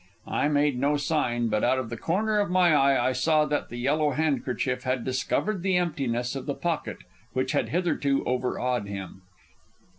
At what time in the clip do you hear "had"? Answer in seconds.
4.81-5.05, 7.51-7.69